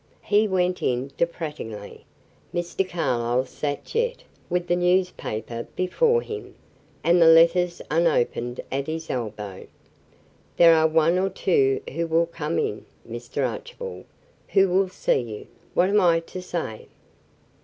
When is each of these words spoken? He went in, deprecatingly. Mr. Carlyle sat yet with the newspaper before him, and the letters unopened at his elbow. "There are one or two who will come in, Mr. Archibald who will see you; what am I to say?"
He 0.23 0.47
went 0.47 0.81
in, 0.81 1.11
deprecatingly. 1.15 2.07
Mr. 2.51 2.89
Carlyle 2.89 3.45
sat 3.45 3.93
yet 3.93 4.23
with 4.49 4.65
the 4.65 4.75
newspaper 4.75 5.67
before 5.75 6.23
him, 6.23 6.55
and 7.03 7.21
the 7.21 7.27
letters 7.27 7.83
unopened 7.91 8.61
at 8.71 8.87
his 8.87 9.11
elbow. 9.11 9.67
"There 10.57 10.73
are 10.73 10.87
one 10.87 11.19
or 11.19 11.29
two 11.29 11.83
who 11.93 12.07
will 12.07 12.25
come 12.25 12.57
in, 12.57 12.87
Mr. 13.07 13.47
Archibald 13.47 14.05
who 14.47 14.69
will 14.69 14.89
see 14.89 15.19
you; 15.19 15.47
what 15.75 15.87
am 15.87 16.01
I 16.01 16.19
to 16.19 16.41
say?" 16.41 16.87